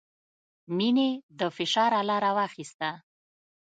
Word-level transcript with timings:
مينې 0.77 1.09
د 1.39 1.41
فشار 1.57 1.91
اله 2.01 2.17
راواخيسته. 2.25 2.89